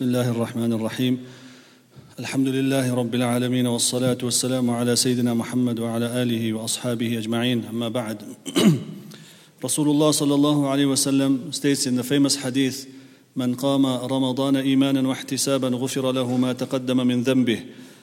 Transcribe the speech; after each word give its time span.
بسم 0.00 0.08
الله 0.08 0.30
الرحمن 0.30 0.72
الرحيم 0.72 1.18
الحمد 2.18 2.48
لله 2.48 2.94
رب 2.94 3.14
العالمين 3.14 3.66
والصلاة 3.66 4.16
والسلام 4.22 4.70
على 4.70 4.96
سيدنا 4.96 5.34
محمد 5.34 5.80
وعلى 5.80 6.22
آله 6.22 6.52
وأصحابه 6.52 7.18
أجمعين 7.18 7.64
أما 7.64 7.88
بعد 7.88 8.22
Rasulullah 9.62 10.08
sallallahu 10.08 10.64
alayhi 10.72 10.88
wasallam 10.88 11.52
states 11.52 11.84
in 11.86 11.96
the 11.96 12.02
famous 12.02 12.36
hadith 12.36 12.88
من 13.36 13.54
قام 13.54 13.86
رمضان 13.86 14.56
إيمانا 14.56 15.08
واحتسابا 15.08 15.68
غفر 15.68 16.12
له 16.12 16.36
ما 16.36 16.52
تقدم 16.52 17.06
من 17.06 17.22
ذنبه 17.22 17.60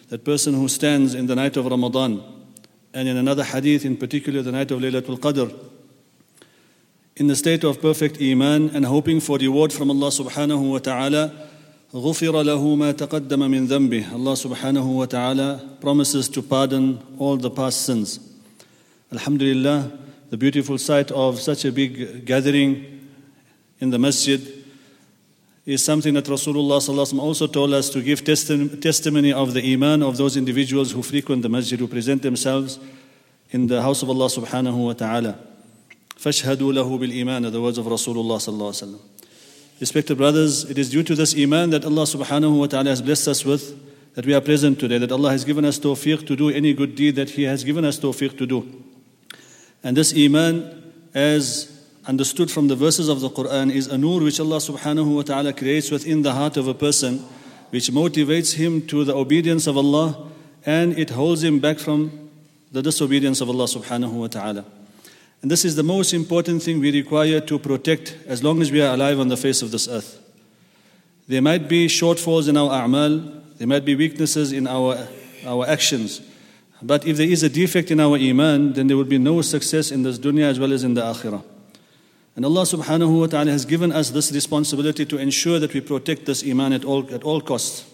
That 0.09 0.23
person 0.23 0.53
who 0.53 0.67
stands 0.67 1.15
in 1.15 1.25
the 1.25 1.33
night 1.33 1.57
of 1.57 1.65
Ramadan 1.65 2.21
and 2.93 3.07
in 3.07 3.17
another 3.17 3.43
hadith 3.43 3.85
in 3.85 3.97
particular 3.97 4.43
the 4.43 4.51
night 4.51 4.69
of 4.69 4.81
Laylatul 4.81 5.17
Qadr 5.17 5.51
in 7.15 7.25
the 7.25 7.35
state 7.35 7.63
of 7.63 7.81
perfect 7.81 8.21
iman 8.21 8.69
and 8.75 8.85
hoping 8.85 9.19
for 9.19 9.39
reward 9.39 9.73
from 9.73 9.89
Allah 9.89 10.09
subhanahu 10.09 10.73
wa 10.73 10.77
ta'ala 10.77 11.46
غفر 11.93 12.41
له 12.43 12.75
ما 12.75 12.91
تقدم 12.91 13.39
من 13.39 13.67
ذنبه 13.67 14.03
subhanahu 14.35 14.95
wa 14.95 15.05
ta'ala 15.05 15.77
promises 15.79 16.27
to 16.27 16.41
pardon 16.41 16.99
all 17.17 17.37
the 17.37 17.49
past 17.49 17.83
sins 17.83 18.19
Alhamdulillah 19.11 19.91
the 20.29 20.37
beautiful 20.37 20.77
sight 20.77 21.11
of 21.11 21.39
such 21.39 21.63
a 21.63 21.71
big 21.71 22.25
gathering 22.25 22.99
in 23.79 23.89
the 23.89 23.99
masjid 23.99 24.41
is 25.67 25.83
something 25.83 26.13
that 26.13 26.23
Rasulullah 26.25 27.19
also 27.19 27.45
told 27.45 27.73
us 27.73 27.89
to 27.89 28.01
give 28.01 28.23
testimony 28.23 29.33
of 29.33 29.53
the 29.53 29.73
iman 29.73 30.01
of 30.01 30.15
those 30.15 30.37
individuals 30.37 30.93
who 30.93 31.03
frequent 31.03 31.41
the 31.41 31.49
masjid, 31.49 31.77
who 31.77 31.87
present 31.87 32.21
themselves 32.21 32.79
in 33.51 33.67
the 33.67 33.81
house 33.81 34.01
of 34.01 34.09
Allah 34.09 34.27
subhanahu 34.27 34.85
wa 34.85 34.93
ta'ala. 34.93 35.37
فَاشْهَدُوا 36.15 36.73
لَهُ 36.73 36.99
بِالْإِيمَانِ 36.99 37.51
the 37.51 37.61
words 37.61 37.77
of 37.77 37.85
Rasulullah 37.85 38.39
sallallahu 38.39 38.71
alaihi 38.71 38.95
wasallam. 38.95 38.99
Respected 39.79 40.17
brothers, 40.17 40.63
it 40.65 40.77
is 40.77 40.89
due 40.89 41.03
to 41.03 41.13
this 41.13 41.35
iman 41.37 41.69
that 41.69 41.85
Allah 41.85 42.03
subhanahu 42.03 42.59
wa 42.59 42.65
ta'ala 42.65 42.89
has 42.89 43.01
blessed 43.01 43.27
us 43.27 43.45
with 43.45 43.77
that 44.15 44.25
we 44.25 44.33
are 44.33 44.41
present 44.41 44.79
today, 44.79 44.97
that 44.97 45.11
Allah 45.11 45.29
has 45.29 45.45
given 45.45 45.63
us 45.63 45.77
tawfiq 45.77 46.25
to 46.25 46.35
do 46.35 46.49
any 46.49 46.73
good 46.73 46.95
deed 46.95 47.15
that 47.17 47.29
He 47.29 47.43
has 47.43 47.63
given 47.63 47.85
us 47.85 47.99
tawfiq 47.99 48.35
to 48.39 48.47
do. 48.47 48.83
And 49.83 49.95
this 49.95 50.11
Iman, 50.17 50.91
as 51.13 51.71
understood 52.07 52.49
from 52.49 52.67
the 52.67 52.75
verses 52.75 53.09
of 53.09 53.21
the 53.21 53.29
Quran, 53.29 53.71
is 53.71 53.85
a 53.85 53.97
nur 53.97 54.21
which 54.21 54.39
Allah 54.39 54.57
subhanahu 54.57 55.15
wa 55.15 55.21
ta'ala 55.21 55.53
creates 55.53 55.91
within 55.91 56.23
the 56.23 56.33
heart 56.33 56.57
of 56.57 56.67
a 56.67 56.73
person, 56.73 57.19
which 57.69 57.91
motivates 57.91 58.55
him 58.55 58.87
to 58.87 59.03
the 59.03 59.13
obedience 59.13 59.67
of 59.67 59.77
Allah 59.77 60.27
and 60.65 60.97
it 60.97 61.11
holds 61.11 61.43
him 61.43 61.59
back 61.59 61.77
from 61.77 62.29
the 62.71 62.81
disobedience 62.81 63.41
of 63.41 63.49
Allah 63.49 63.65
subhanahu 63.65 64.11
wa 64.11 64.27
ta'ala. 64.27 64.65
And 65.41 65.51
this 65.51 65.63
is 65.63 65.75
the 65.75 65.83
most 65.83 66.13
important 66.13 66.63
thing 66.63 66.79
we 66.79 66.91
require 66.91 67.39
to 67.41 67.59
protect 67.59 68.17
as 68.25 68.43
long 68.43 68.61
as 68.61 68.71
we 68.71 68.81
are 68.81 68.93
alive 68.93 69.19
on 69.19 69.27
the 69.27 69.37
face 69.37 69.61
of 69.61 69.71
this 69.71 69.87
earth. 69.87 70.19
There 71.27 71.41
might 71.41 71.67
be 71.67 71.87
shortfalls 71.87 72.47
in 72.47 72.57
our 72.57 72.69
a'mal, 72.69 73.43
there 73.57 73.67
might 73.67 73.85
be 73.85 73.95
weaknesses 73.95 74.51
in 74.51 74.65
our, 74.67 75.07
our 75.45 75.67
actions. 75.67 76.21
But 76.81 77.05
if 77.05 77.17
there 77.17 77.27
is 77.27 77.43
a 77.43 77.49
defect 77.49 77.91
in 77.91 77.99
our 77.99 78.17
iman, 78.17 78.73
then 78.73 78.87
there 78.87 78.97
will 78.97 79.03
be 79.03 79.17
no 79.17 79.41
success 79.41 79.91
in 79.91 80.03
this 80.03 80.19
dunya 80.19 80.43
as 80.43 80.59
well 80.59 80.71
as 80.71 80.83
in 80.83 80.93
the 80.93 81.01
akhirah. 81.01 81.43
And 82.35 82.45
Allah 82.45 82.61
subhanahu 82.61 83.19
wa 83.19 83.25
ta'ala 83.25 83.51
has 83.51 83.65
given 83.65 83.91
us 83.91 84.11
this 84.11 84.31
responsibility 84.31 85.05
to 85.05 85.17
ensure 85.17 85.57
that 85.59 85.73
we 85.73 85.81
protect 85.81 86.27
this 86.27 86.47
iman 86.47 86.71
at 86.71 86.85
all, 86.85 87.11
at 87.11 87.23
all 87.23 87.41
costs. 87.41 87.91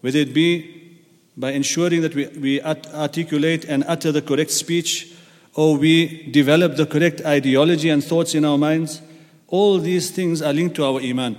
Whether 0.00 0.20
it 0.20 0.32
be 0.32 1.00
by 1.36 1.50
ensuring 1.50 2.02
that 2.02 2.14
we, 2.14 2.28
we 2.28 2.62
articulate 2.62 3.64
and 3.64 3.82
utter 3.88 4.12
the 4.12 4.22
correct 4.22 4.52
speech, 4.52 5.12
or 5.55 5.77
we 5.77 6.29
develop 6.31 6.75
the 6.75 6.85
correct 6.85 7.21
ideology 7.25 7.89
and 7.89 8.03
thoughts 8.03 8.35
in 8.35 8.45
our 8.45 8.57
minds, 8.57 9.01
all 9.47 9.79
these 9.79 10.11
things 10.11 10.41
are 10.41 10.53
linked 10.53 10.75
to 10.75 10.85
our 10.85 11.01
iman. 11.01 11.37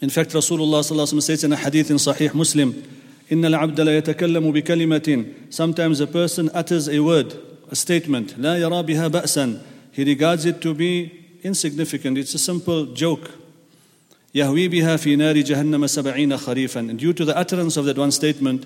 In 0.00 0.10
fact, 0.10 0.30
Rasulullah 0.30 1.22
says 1.22 1.44
in 1.44 1.52
a 1.52 1.56
hadith 1.56 1.90
in 1.90 1.96
Sahih 1.96 2.34
Muslim, 2.34 2.84
إن 3.30 3.44
العبد 3.44 3.80
لا 3.80 3.98
يتكلم 3.98 4.52
بكلمة 4.52 5.34
Sometimes 5.50 6.00
a 6.00 6.06
person 6.06 6.50
utters 6.54 6.88
a 6.88 7.00
word, 7.00 7.34
a 7.70 7.76
statement 7.76 8.38
لا 8.38 8.56
يرى 8.56 8.82
بها 8.82 9.08
بأسا 9.08 9.60
He 9.92 10.04
regards 10.04 10.44
it 10.46 10.60
to 10.62 10.74
be 10.74 11.38
insignificant. 11.42 12.16
It's 12.16 12.34
a 12.34 12.38
simple 12.38 12.86
joke. 12.86 13.30
يهوي 14.34 14.68
بها 14.68 14.96
في 14.96 15.16
نار 15.16 15.38
جهنم 15.40 15.86
سبعين 15.86 16.36
خريفا 16.36 16.88
And 16.88 16.98
due 16.98 17.12
to 17.12 17.24
the 17.24 17.36
utterance 17.36 17.76
of 17.76 17.84
that 17.84 17.98
one 17.98 18.10
statement, 18.10 18.64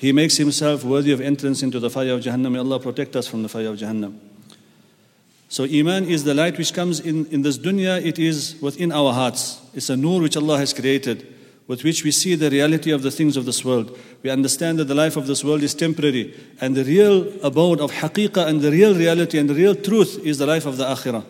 he 0.00 0.12
makes 0.12 0.38
himself 0.38 0.82
worthy 0.82 1.12
of 1.12 1.20
entrance 1.20 1.62
into 1.62 1.78
the 1.78 1.90
fire 1.90 2.14
of 2.14 2.22
Jahannam. 2.22 2.52
May 2.52 2.58
Allah 2.58 2.80
protect 2.80 3.16
us 3.16 3.26
from 3.26 3.42
the 3.42 3.50
fire 3.50 3.68
of 3.68 3.76
Jahannam. 3.76 4.18
So 5.50 5.64
Iman 5.64 6.06
is 6.06 6.24
the 6.24 6.32
light 6.32 6.56
which 6.56 6.72
comes 6.72 7.00
in, 7.00 7.26
in 7.26 7.42
this 7.42 7.58
dunya, 7.58 8.02
it 8.02 8.18
is 8.18 8.56
within 8.62 8.92
our 8.92 9.12
hearts. 9.12 9.60
It's 9.74 9.90
a 9.90 9.96
nur 9.98 10.22
which 10.22 10.38
Allah 10.38 10.56
has 10.56 10.72
created 10.72 11.26
with 11.66 11.84
which 11.84 12.02
we 12.02 12.10
see 12.12 12.34
the 12.34 12.48
reality 12.48 12.90
of 12.90 13.02
the 13.02 13.10
things 13.10 13.36
of 13.36 13.44
this 13.44 13.62
world. 13.62 13.98
We 14.22 14.30
understand 14.30 14.78
that 14.78 14.86
the 14.86 14.94
life 14.94 15.18
of 15.18 15.26
this 15.26 15.44
world 15.44 15.62
is 15.62 15.74
temporary, 15.74 16.34
and 16.62 16.74
the 16.74 16.82
real 16.82 17.28
abode 17.44 17.78
of 17.78 17.92
haqiqah 17.92 18.46
and 18.46 18.62
the 18.62 18.70
real 18.70 18.94
reality 18.94 19.38
and 19.38 19.50
the 19.50 19.54
real 19.54 19.74
truth 19.74 20.18
is 20.24 20.38
the 20.38 20.46
life 20.46 20.64
of 20.64 20.78
the 20.78 20.84
akhirah. 20.84 21.26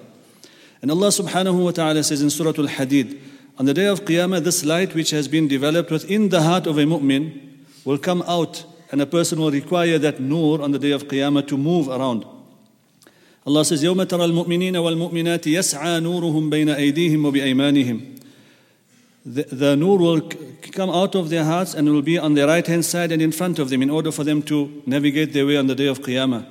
And 0.80 0.92
Allah 0.92 1.08
subhanahu 1.08 1.64
wa 1.64 1.72
ta'ala 1.72 2.04
says 2.04 2.22
in 2.22 2.30
Surah 2.30 2.50
Al 2.56 2.68
Hadid, 2.68 3.20
on 3.58 3.64
the 3.64 3.74
day 3.74 3.86
of 3.86 4.04
Qiyamah, 4.04 4.44
this 4.44 4.64
light 4.64 4.94
which 4.94 5.10
has 5.10 5.26
been 5.26 5.48
developed 5.48 5.90
within 5.90 6.28
the 6.28 6.42
heart 6.42 6.68
of 6.68 6.78
a 6.78 6.84
mu'min 6.84 7.49
will 7.83 7.97
come 7.97 8.23
out, 8.23 8.65
and 8.91 9.01
a 9.01 9.05
person 9.05 9.39
will 9.39 9.51
require 9.51 9.97
that 9.99 10.19
nur 10.19 10.61
on 10.61 10.71
the 10.71 10.79
day 10.79 10.91
of 10.91 11.07
Qiyamah 11.07 11.47
to 11.47 11.57
move 11.57 11.87
around. 11.87 12.25
Allah 13.45 13.63
says, 13.63 13.83
يوم 13.83 14.03
ترى 14.03 14.25
المؤمنين 14.25 14.75
والمؤمنات 14.75 15.47
يسعى 15.47 15.99
نورهم 15.99 16.49
بين 16.49 16.69
أيديهم 16.69 17.25
وبأيمانهم 17.25 18.15
the, 19.25 19.43
the 19.43 19.75
nur 19.75 19.97
will 19.97 20.21
come 20.71 20.91
out 20.91 21.15
of 21.15 21.29
their 21.29 21.43
hearts 21.43 21.73
and 21.73 21.89
will 21.89 22.03
be 22.03 22.17
on 22.17 22.35
their 22.35 22.45
right 22.47 22.65
hand 22.65 22.85
side 22.85 23.11
and 23.11 23.21
in 23.21 23.31
front 23.31 23.57
of 23.57 23.69
them 23.69 23.81
in 23.81 23.89
order 23.89 24.11
for 24.11 24.23
them 24.23 24.43
to 24.43 24.83
navigate 24.85 25.33
their 25.33 25.47
way 25.47 25.57
on 25.57 25.65
the 25.65 25.73
day 25.73 25.87
of 25.87 25.99
Qiyamah. 25.99 26.45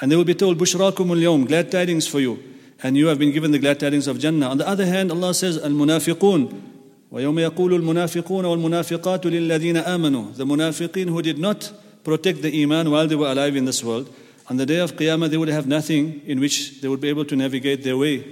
And 0.00 0.10
they 0.10 0.16
will 0.16 0.24
be 0.24 0.34
told, 0.34 0.58
Bushrakum 0.58 1.24
al 1.24 1.44
glad 1.44 1.70
tidings 1.70 2.08
for 2.08 2.18
you. 2.18 2.42
And 2.82 2.96
you 2.96 3.06
have 3.06 3.18
been 3.18 3.30
given 3.30 3.52
the 3.52 3.58
glad 3.58 3.78
tidings 3.78 4.08
of 4.08 4.18
Jannah. 4.18 4.48
On 4.48 4.58
the 4.58 4.66
other 4.66 4.86
hand, 4.86 5.12
Allah 5.12 5.34
says, 5.34 5.58
Al 5.58 5.70
Munafiqun. 5.70 6.62
ويوم 7.10 7.38
يقول 7.38 7.74
المنافقون 7.74 8.44
والمنافقات 8.44 9.26
للذين 9.26 9.76
آمنوا 9.76 10.36
The 10.36 10.44
munafiqeen 10.44 11.08
who 11.08 11.22
did 11.22 11.38
not 11.38 11.72
protect 12.04 12.42
the 12.42 12.62
iman 12.62 12.90
while 12.90 13.06
they 13.06 13.16
were 13.16 13.30
alive 13.30 13.56
in 13.56 13.64
this 13.64 13.82
world, 13.82 14.08
on 14.48 14.56
the 14.56 14.66
day 14.66 14.78
of 14.78 14.96
Qiyamah 14.96 15.28
they 15.30 15.36
would 15.36 15.48
have 15.48 15.66
nothing 15.66 16.22
in 16.26 16.40
which 16.40 16.80
they 16.80 16.88
would 16.88 17.00
be 17.00 17.08
able 17.08 17.24
to 17.24 17.36
navigate 17.36 17.82
their 17.82 17.96
way 17.96 18.24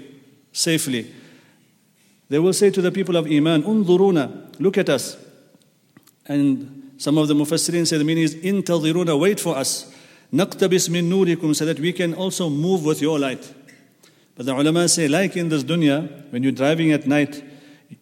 safely. 0.53 1.13
They 2.29 2.39
will 2.39 2.53
say 2.53 2.71
to 2.71 2.83
the 2.83 2.93
people 2.93 3.17
of 3.17 3.27
Iman, 3.27 3.63
Unzuruna, 3.63 4.61
look 4.61 4.77
at 4.77 4.89
us. 4.89 5.17
And 6.27 6.93
some 6.99 7.17
of 7.17 7.29
the 7.29 7.35
Mufassirin 7.35 7.87
say 7.87 7.97
the 7.97 8.05
meaning 8.05 8.25
is, 8.25 8.35
Intadhiruna, 8.35 9.19
wait 9.19 9.41
for 9.41 9.57
us. 9.57 9.93
Naqtabis 10.33 10.91
min 10.91 11.09
nurikum, 11.09 11.57
so 11.57 11.65
that 11.65 11.81
we 11.81 11.93
can 11.93 12.15
also 12.15 12.51
move 12.51 12.85
with 12.85 13.01
your 13.01 13.19
light. 13.19 13.51
But 14.37 14.47
the 14.47 14.55
ulama 14.55 14.89
say, 14.89 15.09
like 15.09 15.37
in 15.37 15.49
this 15.49 15.65
dunya, 15.65 16.31
when 16.31 16.43
you're 16.43 16.53
driving 16.53 16.93
at 16.93 17.07
night, 17.07 17.43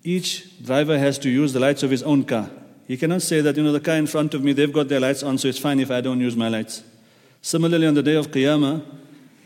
each 0.04 0.64
driver 0.64 0.98
has 0.98 1.18
to 1.20 1.30
use 1.30 1.54
the 1.54 1.60
lights 1.60 1.84
of 1.84 1.92
his 1.92 2.04
own 2.04 2.24
car. 2.24 2.50
He 2.88 2.98
cannot 2.98 3.22
say 3.22 3.42
that, 3.42 3.56
you 3.56 3.64
know, 3.64 3.72
the 3.72 3.80
car 3.80 3.96
in 3.96 4.08
front 4.08 4.34
of 4.34 4.44
me, 4.44 4.54
they've 4.54 4.72
got 4.72 4.90
their 4.90 5.00
lights 5.00 5.24
on, 5.24 5.38
so 5.38 5.48
it's 5.48 5.58
fine 5.58 5.80
if 5.80 5.90
I 5.90 6.02
don't 6.02 6.20
use 6.20 6.36
my 6.36 6.50
lights. 6.50 6.84
Similarly, 7.42 7.88
on 7.88 7.94
the 7.94 8.04
day 8.04 8.16
of 8.16 8.28
Qiyamah, 8.30 8.84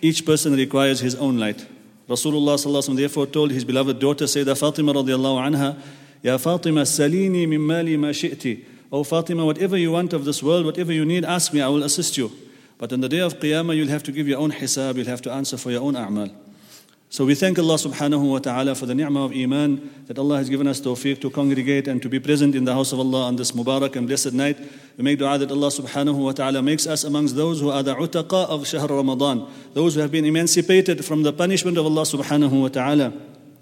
each 0.02 0.26
person 0.26 0.54
requires 0.54 1.00
his 1.00 1.16
own 1.16 1.38
light. 1.38 1.66
Rasulullah 2.10 2.96
therefore 2.96 3.26
told 3.28 3.52
his 3.52 3.64
beloved 3.64 4.00
daughter 4.00 4.26
Sayyidah 4.26 4.60
Fatima 4.60 4.94
radiallahu 4.94 5.54
anha, 5.54 5.80
Ya 6.22 6.38
Fatima, 6.38 6.86
salini 6.86 7.46
min 7.46 7.62
mali 7.62 7.98
ma 7.98 8.08
shi'ti. 8.08 8.66
Oh 8.92 9.04
Fatima, 9.04 9.46
whatever 9.46 9.78
you 9.78 9.92
want 9.92 10.14
of 10.14 10.26
this 10.26 10.44
world, 10.44 10.66
whatever 10.66 10.92
you 10.92 11.06
need, 11.06 11.26
ask 11.26 11.54
me, 11.54 11.62
I 11.62 11.68
will 11.68 11.84
assist 11.84 12.18
you. 12.18 12.32
But 12.78 12.92
on 12.94 13.02
the 13.02 13.10
day 13.10 13.20
of 13.20 13.40
Qiyamah, 13.40 13.76
you'll 13.76 13.88
have 13.88 14.04
to 14.04 14.12
give 14.12 14.28
your 14.28 14.40
own 14.40 14.52
hisab, 14.52 14.98
you'll 14.98 15.06
have 15.08 15.22
to 15.24 15.32
answer 15.32 15.58
for 15.58 15.72
your 15.72 15.82
own 15.82 15.94
a'mal. 15.96 16.32
So 17.10 17.24
we 17.24 17.36
thank 17.36 17.58
Allah 17.60 17.76
subhanahu 17.76 18.32
wa 18.32 18.40
ta'ala 18.40 18.76
for 18.76 18.88
the 18.88 18.96
ni'mah 18.96 19.26
of 19.26 19.32
Iman 19.32 20.04
that 20.08 20.20
Allah 20.20 20.38
has 20.38 20.50
given 20.50 20.68
us 20.68 20.82
tawfiq 20.82 21.22
to 21.22 21.30
congregate 21.30 21.88
and 21.88 22.02
to 22.02 22.10
be 22.10 22.20
present 22.20 22.56
in 22.56 22.66
the 22.66 22.74
house 22.74 22.92
of 22.92 23.00
Allah 23.00 23.28
on 23.28 23.36
this 23.36 23.52
Mubarak 23.52 23.96
and 23.96 24.08
blessed 24.08 24.34
night. 24.34 24.58
We 24.98 25.04
make 25.04 25.20
dua 25.20 25.38
that 25.38 25.52
Allah 25.52 25.68
subhanahu 25.68 26.16
wa 26.16 26.32
ta'ala 26.32 26.62
makes 26.62 26.88
us 26.88 27.04
amongst 27.04 27.36
those 27.36 27.62
who 27.62 27.70
are 27.70 27.84
the 27.84 27.96
utaqa 27.96 28.50
of 28.50 28.68
Shahr 28.68 28.88
Ramadan, 28.88 29.48
those 29.74 29.96
who 29.96 30.02
have 30.02 30.12
been 30.12 30.26
emancipated 30.26 31.06
from 31.06 31.24
the 31.24 31.32
punishment 31.32 31.78
of 31.78 31.86
Allah 31.86 32.02
subhanahu 32.02 32.62
wa 32.64 32.68
ta'ala. 32.68 33.14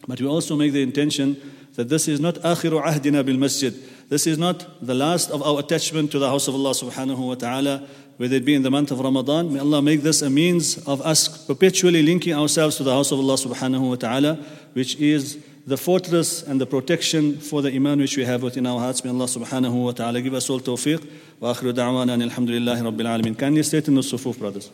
But 0.07 0.19
we 0.19 0.27
also 0.27 0.55
make 0.55 0.73
the 0.73 0.81
intention 0.81 1.39
that 1.75 1.89
this 1.89 2.07
is 2.07 2.19
not 2.19 2.35
akhiru 2.35 2.83
ahdina 2.83 3.25
bil 3.25 3.37
masjid. 3.37 3.73
This 4.09 4.27
is 4.27 4.37
not 4.37 4.65
the 4.85 4.93
last 4.93 5.31
of 5.31 5.41
our 5.41 5.59
attachment 5.59 6.11
to 6.11 6.19
the 6.19 6.29
house 6.29 6.47
of 6.47 6.55
Allah 6.55 6.71
subhanahu 6.71 7.27
wa 7.27 7.35
ta'ala 7.35 7.87
whether 8.17 8.35
it 8.35 8.45
be 8.45 8.53
in 8.53 8.61
the 8.61 8.71
month 8.71 8.91
of 8.91 8.99
Ramadan. 8.99 9.53
May 9.53 9.59
Allah 9.59 9.81
make 9.81 10.01
this 10.01 10.21
a 10.21 10.29
means 10.29 10.77
of 10.87 11.01
us 11.01 11.45
perpetually 11.45 12.03
linking 12.03 12.33
ourselves 12.33 12.77
to 12.77 12.83
the 12.83 12.93
house 12.93 13.11
of 13.11 13.19
Allah 13.19 13.35
subhanahu 13.35 13.89
wa 13.89 13.95
ta'ala, 13.95 14.35
which 14.73 14.95
is 14.97 15.39
the 15.65 15.77
fortress 15.77 16.43
and 16.43 16.59
the 16.59 16.65
protection 16.65 17.39
for 17.39 17.61
the 17.61 17.73
iman 17.73 17.99
which 17.99 18.17
we 18.17 18.25
have 18.25 18.43
within 18.43 18.67
our 18.67 18.79
hearts. 18.79 19.03
May 19.03 19.09
Allah 19.09 19.25
subhanahu 19.25 19.85
wa 19.85 19.91
ta'ala 19.91 20.21
give 20.21 20.33
us 20.33 20.49
all 20.49 20.59
tawfiq. 20.59 21.09
Wa 21.39 21.53
akhiru 21.53 21.73
da'wana 21.73 22.21
alhamdulillahi 22.29 22.81
rabbil 22.81 23.21
alameen. 23.21 23.37
Kindly 23.37 23.63
state 23.63 23.87
in 23.87 23.95
the 23.95 24.01
sufuf, 24.01 24.37
brothers. 24.37 24.69